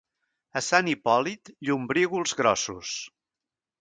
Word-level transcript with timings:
A 0.61 0.61
Sant 0.67 0.87
Hipòlit, 0.93 1.53
llombrígols 1.69 2.35
grossos. 2.41 2.95